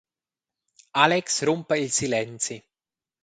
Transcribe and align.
Alex 1.01 1.43
rumpa 1.45 1.75
il 1.77 1.91
silenzi. 1.91 2.57